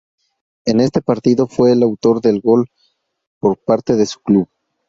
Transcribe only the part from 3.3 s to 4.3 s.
por parte de su